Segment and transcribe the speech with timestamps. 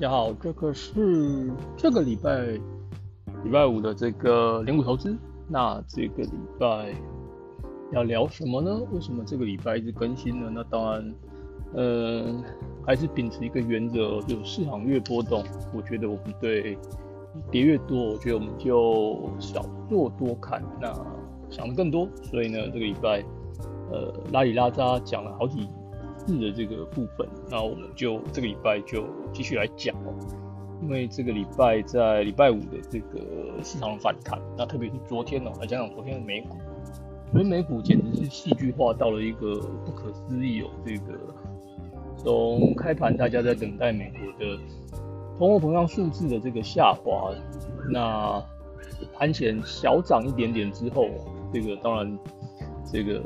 [0.00, 2.40] 大家好，这个是这个礼拜
[3.44, 5.14] 礼拜五的这个连股投资。
[5.46, 6.94] 那这个礼拜
[7.92, 8.80] 要聊什么呢？
[8.92, 10.50] 为什么这个礼拜一直更新呢？
[10.54, 11.14] 那当然，
[11.74, 12.42] 呃，
[12.86, 16.78] 还是秉持一个原则，就是市场越波动，我觉得我们对
[17.50, 20.90] 跌越多，我觉得我们就少做多看，那
[21.50, 22.08] 想的更多。
[22.22, 23.22] 所以呢，这个礼拜
[23.92, 25.68] 呃拉里拉扎讲了好几。
[26.30, 30.14] 日的这个部分，那我们就这个礼拜就继续来讲哦。
[30.82, 36.56] 因为这个礼拜在礼拜五的这个市场反弹，那特别是昨天哦，来讲讲昨天的美股，
[37.32, 40.70] 所以美股简直是戏剧化到了一个不可思议哦。
[40.86, 41.18] 这个
[42.16, 44.56] 从开盘大家在等待美国的
[45.38, 47.30] 通货膨胀数字的这个下滑，
[47.90, 48.42] 那
[49.12, 51.08] 盘前小涨一点点之后，
[51.52, 52.18] 这个当然
[52.90, 53.22] 这个。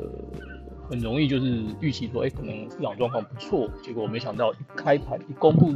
[0.89, 5.73] 很容易就是预期说，哎，可能市场状况不错，结果没想到一开盘一公布，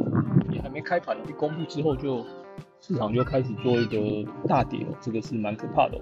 [0.52, 2.26] 也还没开盘，一公布之后就
[2.80, 6.00] 市场就开始做一个大跌了，这个是蛮可怕的。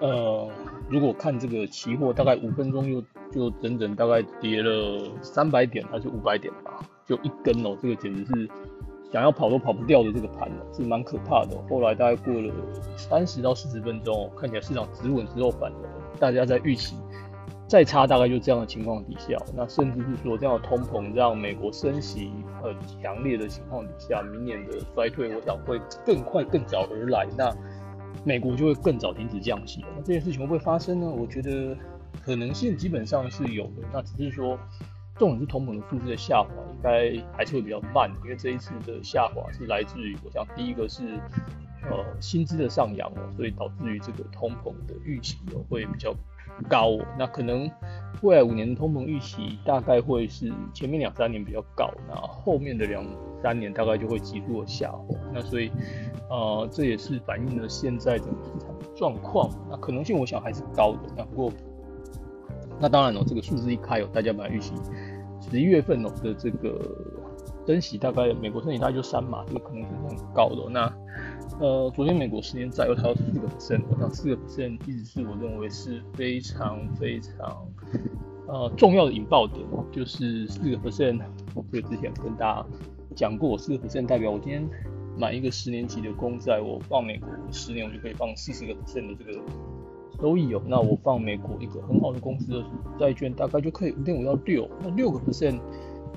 [0.00, 0.50] 呃，
[0.90, 8.50] 如果看这个期货，大概五分钟就就整整大概跌了三百点还是五百点吧，就一根哦，这个简直是
[9.12, 11.56] 想要跑都跑不掉的这个盘呢，是蛮可怕的。
[11.68, 12.52] 后来大概过了
[12.96, 15.78] 三十到四十分钟，看起来市场止稳之后反了，
[16.18, 16.96] 大家在预期。
[17.68, 22.30] 再差大概就这样的情况底下，那甚至是说这样的通膨让美国升息
[22.62, 27.50] 很强烈的情况底下，明年的衰退我想会更快更早而来，那
[28.24, 29.82] 美国就会更早停止降息。
[29.96, 31.08] 那这件事情会不会发生呢？
[31.08, 31.74] 我觉得
[32.22, 34.58] 可能性基本上是有的，那只是说
[35.18, 41.02] 重点是通膨的数字的下滑应该还是会比较慢，因为这一次的下滑是来自于我想第一个是
[41.90, 46.14] 呃薪资的上扬，所以导致于这个通膨的预期哦会比较。
[46.68, 47.68] 高，那可能
[48.20, 53.02] 未来五年的通膨预期大概会是前面两三年比较高，那后面的两
[53.42, 55.16] 三年大概就会急速的下滑。
[55.32, 55.72] 那所以，
[56.28, 59.48] 呃，这也是反映了现在整个市场状况。
[59.70, 61.00] 那可能性我想还是高的。
[61.16, 61.52] 那不过，
[62.78, 64.74] 那当然了，这个数字一开哦，大家本来预期
[65.50, 66.80] 十一月份哦的这个
[67.66, 70.70] 升息大概美国升息大概就三码，这个可能性是很高的。
[70.70, 70.92] 那
[71.60, 77.66] 呃，昨天美国十年债又抬到四个 percent，我想四个 percent 一直是我认为是非常非常
[78.48, 81.20] 呃重要的引爆点，就是四个 percent。
[81.54, 82.66] 我之前跟大家
[83.14, 84.66] 讲过，四个 percent 代表我今天
[85.16, 89.38] 买一个十年级的公债，我放美国十年我就可以放四十个 percent 的这个
[90.22, 90.62] 收益哦。
[90.66, 92.64] 那我放美国一个很好的公司的
[92.98, 95.60] 债券，大概就可以五点五到六，那六个 percent。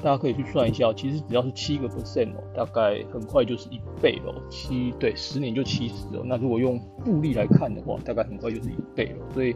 [0.04, 4.44] 大家可以去算一下，其实只要是七个 percent 哦，大概很快就是一倍了。
[4.50, 6.22] 七对，十年就七十哦。
[6.26, 9.26] 那如果用复利来看的话，大概很快就是一倍了。
[9.34, 9.56] 所以，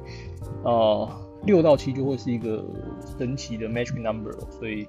[0.64, 2.66] 啊，六到七就会是一个
[3.18, 4.32] 神奇的 magic number。
[4.50, 4.88] 所以，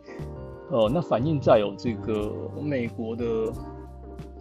[0.71, 2.33] 呃，那反映在有这个
[2.63, 3.53] 美国的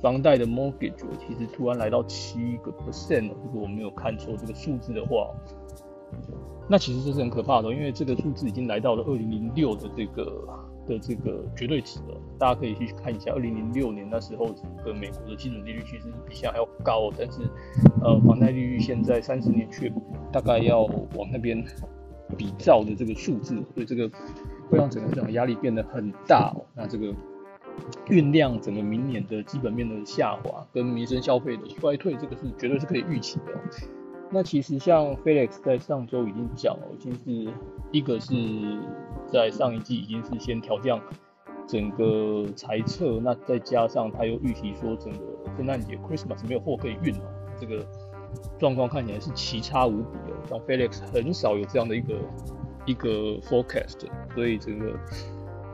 [0.01, 5.29] 房贷的 mortgage，其实突然来到七个 percent 如果我没有看错这个数字的话，
[6.67, 10.47] 那其实这是很可怕的，因为这个数字已经来到了二零零六的这个。
[10.89, 17.43] 的这个绝对值了，大家可以去看一下，二零零六年那时候，整个美国的基准利率其实比现在还要高，但是，
[18.01, 19.87] 呃，房贷利率现在三十年却
[20.31, 21.63] 大概要往那边
[22.35, 24.09] 比照的这个数字，所以这个
[24.67, 26.51] 会让整个市场压力变得很大。
[26.73, 27.13] 那这个
[28.07, 33.53] 酝酿整个明年的基本面的下滑跟民生消费的衰退，这个是绝对是可以预期的。
[34.31, 37.51] 那其实像 Felix 在上周已经讲了，已经是
[37.91, 38.33] 一个是
[39.27, 41.01] 在上一季已经是先调降
[41.67, 45.19] 整个财测，那再加上他又预期说整个
[45.57, 47.23] 圣诞节 Christmas 没有货可以运了，
[47.59, 47.83] 这个
[48.59, 50.35] 状况看起来是奇差无比哦。
[50.47, 52.15] 像 Felix 很少有这样的一个
[52.85, 53.09] 一个
[53.41, 54.93] forecast，所以整个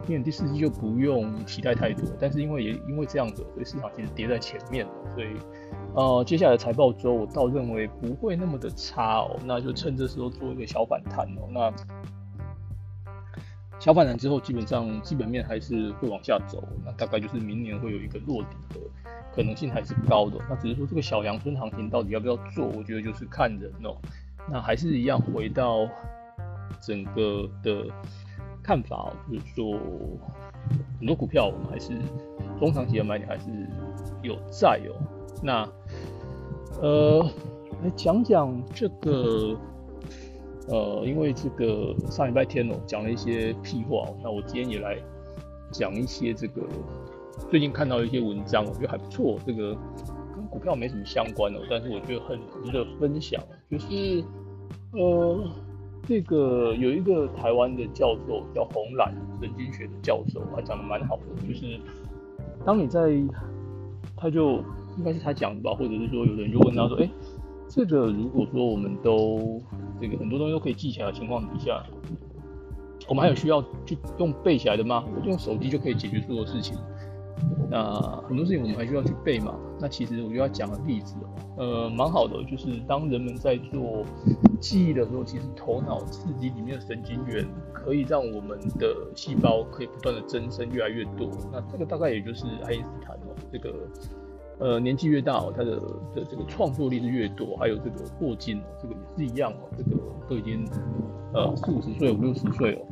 [0.06, 2.08] 今年第四季就不用期待太多。
[2.20, 5.36] 但是因为也因为这样的，所以市场其实跌在前面了，所以。
[5.96, 11.48] 呃，接下来财报周，我倒认为不会那么的差哦，那就趁这时候做一个小反弹哦。
[11.50, 11.74] 那
[13.80, 18.80] 小反弹之后，基本上基本面还是会往下走，那大概就是明年会有一个落底的
[19.34, 20.38] 可能性还是高的。
[20.50, 23.96] 那只是说这个小阳春行情到底要不要做，我觉得就是看人哦。
[24.52, 25.88] 那还是一样回到
[26.82, 27.88] 整个的
[28.66, 29.80] 看法，就是说
[30.98, 31.94] 很多股票我们还是
[32.60, 33.46] 中长期的买点还是
[34.24, 34.98] 有在哦。
[35.44, 35.70] 那
[36.82, 37.22] 呃，
[37.84, 39.56] 来讲讲这个，
[40.68, 44.98] 呃，因为这个上礼拜天哦，讲了一些屁话，那我今天也来
[45.72, 46.64] 讲一些这个
[47.52, 49.78] 最近看到一些文章，我觉得还不错，这个
[50.36, 53.40] 跟股票没什么相关哦，但是我觉得很值得分享，
[53.70, 54.24] 就是
[54.94, 55.48] 呃，
[56.08, 61.80] 这个有一个台湾的教授叫洪兰神经学的教授，他讲的蛮好的，就是
[62.64, 63.22] 当你在，
[64.16, 64.64] 他就
[64.98, 67.10] 应该是他讲的吧，或者是说有人就问他说，哎，
[67.68, 69.60] 这个如果说我们都
[70.00, 71.84] 这个很多东西都可以记起来的情况底下，
[73.08, 75.04] 我们还有需要去用背起来的吗？
[75.26, 76.78] 用手机就可以解决所有事情？
[77.70, 79.56] 那很多事情我们还需要去背嘛？
[79.80, 81.16] 那其实我就要讲个例子，
[81.58, 84.04] 呃，蛮好的，就是当人们在做
[84.60, 91.30] 记忆的时候，其实头脑刺激里面的神经元可以让我们的细胞可以不断的增生越来越多。
[91.52, 93.74] 那这个大概也就是爱因斯坦哦，这个
[94.60, 95.76] 呃年纪越大哦，他的
[96.16, 97.58] 的这个创作力是越多。
[97.58, 99.98] 还有这个霍金哦，这个也是一样哦，这个
[100.30, 100.66] 都已经
[101.34, 102.86] 呃四五十岁五六十岁哦。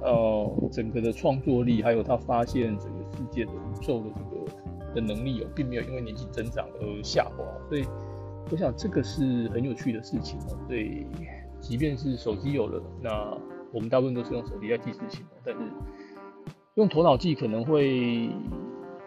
[0.00, 7.84] 呃，整个的创作力，还有他发现整个世界的宇宙的这个的能力哦，并没有因为年纪增长而下滑，所以
[8.50, 10.56] 我想这个是很有趣的事情哦。
[10.68, 11.04] 所以
[11.60, 13.36] 即便是手机有了，那
[13.72, 15.60] 我们大部分都是用手机在记事情，但是
[16.74, 18.30] 用头脑记可能会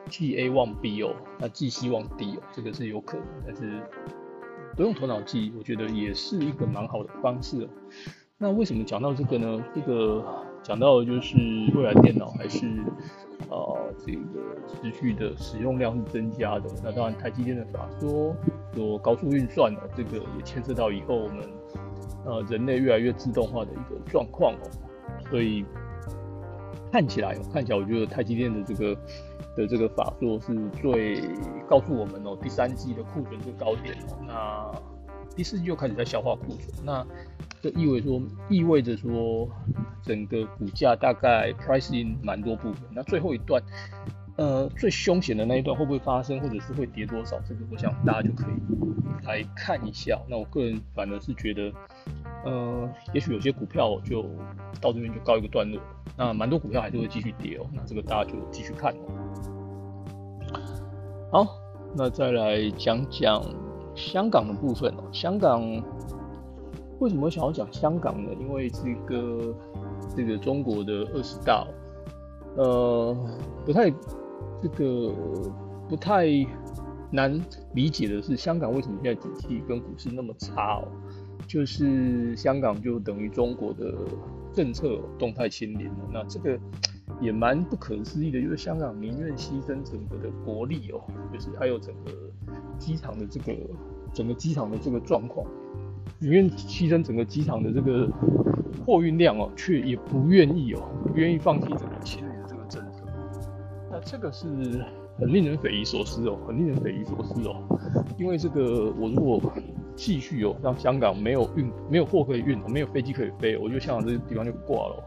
[0.10, 3.82] 记 A 忘 B 哦，那记 C 忘 D 哦，这个是有可能，但是
[4.76, 7.70] 不用头脑记，我觉得也是一个蛮好的方式哦。
[8.38, 9.64] 那为什么讲到这个呢？
[9.74, 10.51] 这个。
[10.64, 11.38] 讲到的就是
[11.76, 12.68] 未来电脑还是
[13.50, 14.22] 呃这个
[14.68, 16.70] 持续的使用量是增加的。
[16.84, 18.36] 那当然台积电的法说
[18.74, 21.50] 说高速运算哦，这个也牵涉到以后我们
[22.26, 24.70] 呃人类越来越自动化的一个状况哦。
[25.30, 25.66] 所以
[26.92, 28.96] 看起来看起来我觉得台积电的这个
[29.56, 31.22] 的这个法说是最
[31.68, 34.18] 告诉我们哦，第三季的库存是高点哦。
[34.28, 34.72] 那
[35.36, 37.06] 第四季又开始在消化库存，那
[37.62, 39.50] 这意味说意味着说。
[40.04, 43.62] 整个股价大概 pricing 蛮多部分，那最后一段，
[44.36, 47.40] 呃，最凶险的那一段会不会发生，或者是会跌多少？
[47.48, 48.56] 这个我想大家就可以
[49.28, 50.20] 来看一下。
[50.28, 51.72] 那我个人反而是觉得，
[52.44, 54.24] 呃，也许有些股票就
[54.82, 55.80] 到这边就告一个段落，
[56.18, 57.68] 那蛮多股票还是会继续跌哦。
[57.72, 58.92] 那这个大家就继续看。
[61.32, 61.46] 好，
[61.96, 63.40] 那再来讲讲
[63.94, 65.04] 香港的部分哦。
[65.12, 65.62] 香港
[67.02, 68.32] 为什么想要讲香港呢？
[68.40, 69.54] 因为这个。
[70.16, 71.66] 这个中国的二十大，
[72.58, 73.16] 呃，
[73.64, 73.90] 不太
[74.60, 75.14] 这个
[75.88, 76.26] 不太
[77.12, 77.40] 难
[77.76, 80.88] 理解的是，香港为什么现在景气跟股市那么差哦？
[81.48, 83.94] 就是香港就等于中国的
[84.52, 85.90] 政策动态清零。
[86.12, 86.60] 那这个
[87.22, 91.00] 也蛮不可思议的，就是香港宁愿牺牲整个的国力哦，
[91.32, 92.12] 就是还有整个
[92.78, 93.56] 机场的这个
[94.12, 95.46] 整个机场的这个状况，
[96.20, 98.10] 宁愿牺牲整个机场的这个。
[98.84, 103.04] 货运量哦，却也不愿意哦，不愿意放弃整个清零的这个政策。
[103.92, 104.48] 那这个是
[105.20, 107.64] 很令人匪夷所思哦，很令人匪夷所思哦。
[108.18, 109.40] 因为这个，我如果
[109.96, 115.04] 继续哦，让香港没有运、没有货可以运，没有飞机可以飞，我觉得香港这个地方就挂了。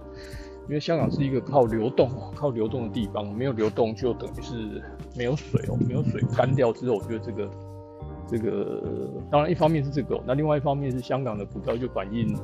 [0.69, 4.83] 因为香港是一个靠流动、靠流动的地方，没有流动就等于是
[5.17, 7.51] 没有水哦，没有水干掉之后，我觉得这个、
[8.27, 8.83] 这个，
[9.31, 12.37] 当然一方面是这个，那另外一方面是香港的股票就反映。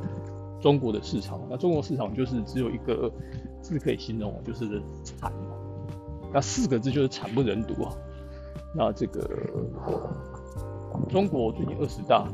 [0.60, 3.10] 中国的市场，那中国市场就是只有一个
[3.62, 5.32] 字可以形容，就是惨。
[6.34, 7.90] 那四个字就是惨不忍睹啊。
[8.76, 9.26] 那这个
[11.08, 12.28] 中国最近二十大，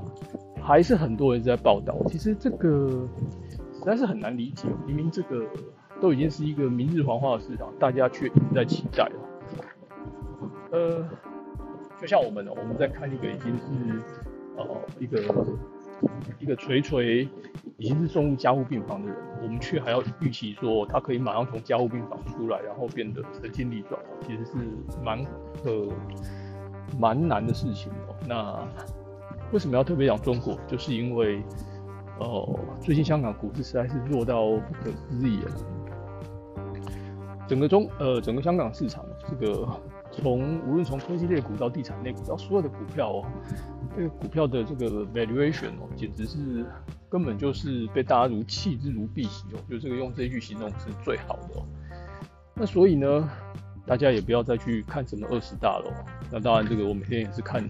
[0.60, 1.94] 还是很多人在报道。
[2.08, 3.08] 其实这个
[3.72, 5.46] 实在是很难理解，明明这个
[6.00, 9.12] 都已经是一个明日黄花的市场，大家却一直在期待了。
[10.72, 11.08] 呃，
[12.06, 14.02] 就像我们，我们在看一个已经是
[14.56, 14.64] 呃
[15.00, 15.20] 一个
[16.38, 17.28] 一个垂垂。
[17.78, 24.52] 已经是送入加护病房的人，我们却还要预期说他可以马上从加护病房出来，然后变得神经力壮，其实是
[25.04, 25.18] 蛮
[25.64, 25.86] 呃
[26.98, 28.16] 蛮难的事情哦。
[28.26, 28.66] 那
[29.52, 30.58] 为什么要特别讲中国？
[30.66, 31.42] 就是因为
[32.18, 35.52] 哦，最近香港股市实在是弱到不可思议啊！
[37.46, 39.68] 整个中呃整个香港市场这个。
[40.16, 43.24] 从无论从科技类股到地产类股到所有的股票哦，
[43.96, 46.64] 这个股票的这个 valuation 哦，简直是
[47.08, 51.66] 根本就是被大家如弃之如敝屣哦，就这个用这句形容是最好的哦。
[52.54, 53.28] 那所以呢，
[53.86, 55.92] 大家也不要再去看什么二十大了。
[56.32, 57.62] 那当然，这个我每天也是看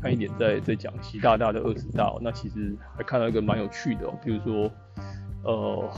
[0.00, 2.14] 看一点，在在讲习大大的二十大。
[2.20, 4.70] 那其实还看到一个蛮有趣的哦，比如说
[5.42, 5.90] 呃，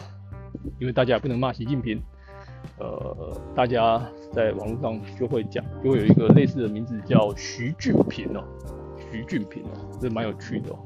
[0.78, 2.02] 因为大家也不能骂习近平。
[2.78, 4.02] 呃，大家
[4.32, 8.42] 在网络上就会讲，就会有一个类似的名字叫徐俊平哦，
[9.10, 10.78] 徐俊平哦，这蛮有趣的哦。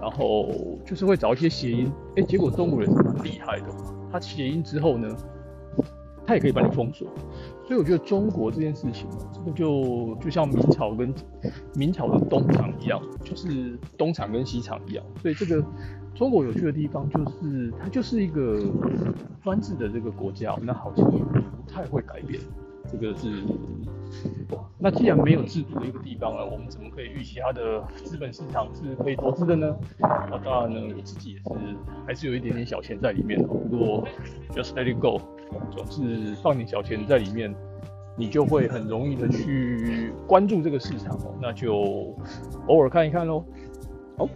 [0.00, 0.48] 然后
[0.84, 3.66] 就是会找一些谐音，哎，结果中国人是蛮厉害的，
[4.12, 5.08] 他谐音之后呢，
[6.26, 7.08] 他也可以把你封锁。
[7.66, 11.14] 所以我觉得中国这件事情，这个就就像明朝跟
[11.74, 15.04] 明朝的东厂一样，就是东厂跟西厂一样。
[15.20, 15.64] 所以这个。
[16.14, 18.62] 中国有趣的地方就是，它就是一个
[19.42, 22.40] 专制的这个国家，那好像不太会改变，
[22.88, 23.42] 这个是
[24.78, 29.76] 那既然没有制度的一个地方了，我们怎么可以预期它的资本市场是可以投资的呢？
[29.98, 33.48] 那当然呢，我自己也是还是有一点点小钱在里面的。
[33.48, 34.06] 不过
[34.54, 35.20] just let it go，
[35.70, 37.54] 总是放点小钱在里面，
[38.16, 41.34] 你就会很容易的去关注这个市场哦。
[41.40, 42.14] 那就
[42.68, 43.44] 偶尔看一看喽。
[44.16, 44.28] 好，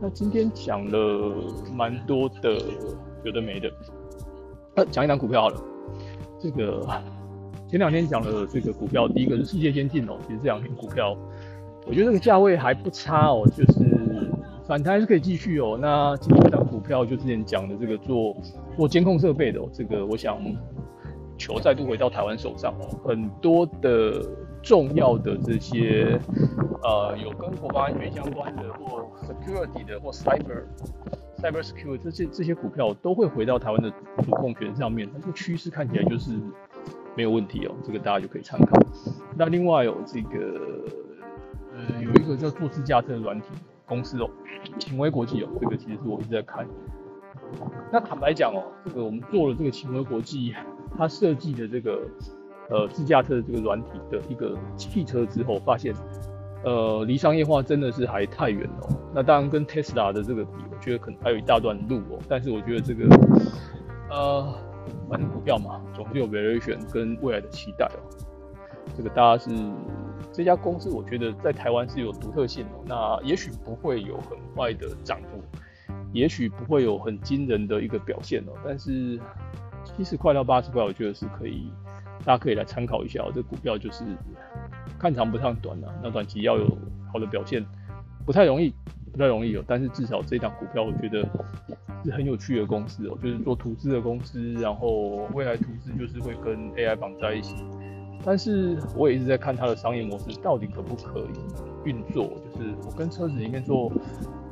[0.00, 1.34] 那今天讲了
[1.74, 2.58] 蛮多的
[3.24, 3.70] 有的没的，
[4.74, 5.60] 那讲一档股票好了，
[6.38, 6.86] 这个。
[7.70, 11.14] 前两天讲了这个股票，第一个是世界先进哦，其实这两天股票，
[11.86, 14.32] 我觉得这个价位还不差哦，就是
[14.66, 15.78] 反弹是可以继续哦。
[15.78, 18.34] 那今天这档股票就之前讲的这个做
[18.78, 20.38] 做监控设备的哦，这个我想
[21.36, 24.24] 球再度回到台湾手上哦，很多的
[24.62, 26.16] 重要的这些
[26.84, 30.62] 呃有跟国防安全相关的或 security 的或 cyber
[31.38, 33.90] cyber security 这些这些股票都会回到台湾的
[34.22, 36.38] 主控权上面，那这个趋势看起来就是。
[37.16, 38.78] 没有问题哦，这个大家就可以参考。
[39.36, 40.38] 那另外有这个，
[41.74, 43.48] 呃，有一个叫做自驾车软体
[43.86, 44.30] 公司哦，
[44.78, 46.64] 秦威国际哦，这个其实是我一直在看。
[47.92, 50.54] 那坦白讲哦，这个我们做了这个秦威国际，
[50.96, 52.00] 它设计的这个
[52.70, 55.94] 呃自驾车的这个软体的一个汽车之后，发现
[56.64, 58.88] 呃离商业化真的是还太远了。
[59.14, 62.18] 那当然跟 Tesla 的这个比，我觉得可能还有一大段路哦。
[62.28, 63.06] 但是我觉得这个
[64.10, 64.54] 呃。
[65.06, 68.00] 反正股票嘛，总是有 variation 跟未来的期待哦。
[68.96, 69.50] 这个大家是
[70.32, 72.82] 这家公司，我觉得在台湾是有独特性哦。
[72.86, 75.42] 那也许不会有很快的涨幅，
[76.12, 78.52] 也许不会有很惊人的一个表现哦。
[78.64, 79.18] 但是
[79.84, 81.70] 七十块到八十块，我觉得是可以，
[82.24, 83.32] 大家可以来参考一下哦。
[83.34, 84.04] 这股票就是
[84.98, 85.88] 看长不看短啊。
[86.02, 86.66] 那短期要有
[87.12, 87.64] 好的表现，
[88.26, 88.72] 不太容易，
[89.12, 89.64] 不太容易哦。
[89.66, 91.28] 但是至少这档股票，我觉得。
[92.04, 97.56] 是很有趣的公司哦，就是做图资的公司，然后未来图资就是会跟 AI 绑在一起。
[98.24, 103.90] 但是我也一直在看它的商业模式到底可不可以运作，就是我跟车子里面做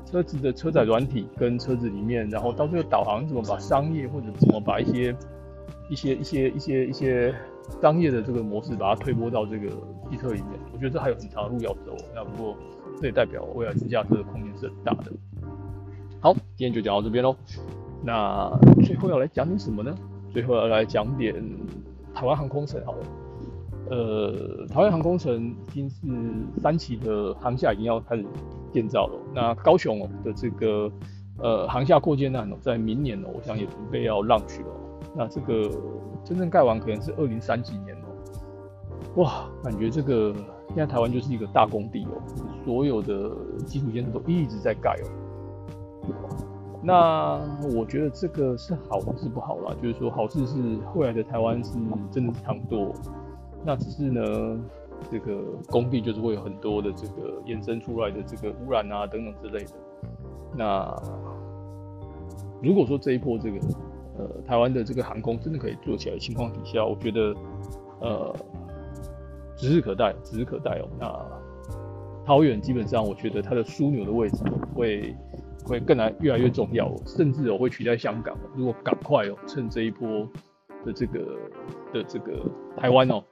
[0.07, 5.15] 车子的车载软体，跟车子里面，然后到最后导航怎么把商业或者怎么把一些
[5.91, 7.35] 一些一些一些一些
[7.83, 9.69] 商业的这个模式把它推播到这个
[10.09, 11.97] 汽车里面，我觉得这还有很长的路要走。
[12.15, 12.57] 那不过
[13.01, 15.13] 这也代表未来自驾车的空间是很大的。
[16.21, 17.37] 好，今天就讲到这边喽。
[18.03, 18.51] 那
[18.85, 19.93] 最后要来讲点什么呢？
[20.31, 21.35] 最后要来讲点
[22.15, 22.99] 台湾航空城好了。
[23.89, 25.97] 呃，台湾航空城已经是
[26.61, 28.25] 三期的航厦已经要开始
[28.77, 29.19] 建造了。
[29.35, 30.93] 那高雄的这个
[31.39, 34.69] 呃航厦扩建案哦，在明年哦，我想也准备要浪去了。
[35.15, 35.71] 那这个
[36.23, 39.23] 真正盖完可能是二零三几年哦。
[39.23, 40.35] 哇，感觉这个
[40.69, 42.21] 现在台湾就是一个大工地哦，
[42.67, 43.31] 所有的
[43.65, 45.09] 基础建设都一直在盖哦。
[46.83, 47.41] 那
[47.75, 49.75] 我觉得这个是好还，是不好啦。
[49.83, 51.73] 就是说，好事是未来的台湾是
[52.13, 52.93] 真的是糖多，
[53.65, 54.21] 那只是呢，
[55.11, 59.71] 这个工地就是会有很多的这个衍生出来的这个污染啊等等之类的。
[60.57, 60.95] 那
[62.63, 63.59] 如果说这一波这个
[64.19, 67.35] 呃台湾的这个航空真的可以做起来的情况底下，我觉得
[68.01, 68.35] 呃
[69.57, 70.89] 指日可待，指日可待哦。
[70.99, 71.27] 那
[72.25, 74.43] 桃园基本上，我觉得它的枢纽的位置
[74.75, 75.15] 会
[75.65, 78.37] 会更来越来越重要，甚至哦会取代香港。
[78.57, 80.27] 如果赶快哦，趁这一波
[80.85, 81.21] 的这个
[81.93, 82.41] 的这个
[82.77, 83.23] 台湾哦，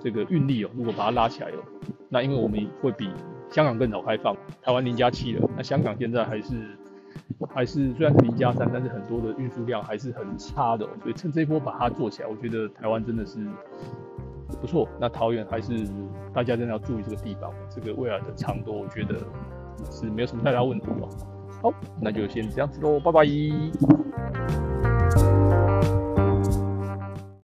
[0.00, 1.62] 这个运力哦，如果把它拉起来哦，
[2.08, 3.10] 那因为我们会比
[3.50, 6.54] 香港更早开放，台湾零加七了，那香港现在还是
[7.54, 13.38] 还是虽然是零加三，但是很多的运输量还是很差的，所以趁这一波把它做起来，我觉得台湾真的是。
[14.60, 15.86] 不错，那桃园还是
[16.34, 19.14] 大家真的要注意这个地方，这个未来的长度我觉得
[19.92, 21.08] 是没有什么太大问题哦。
[21.62, 24.09] 好，那就先这样子喽，拜拜。